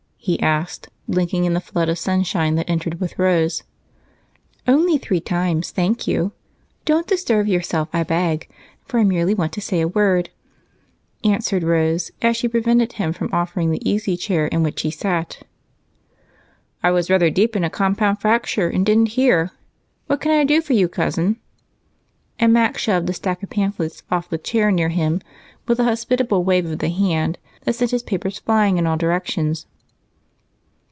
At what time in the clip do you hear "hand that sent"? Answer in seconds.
26.89-27.89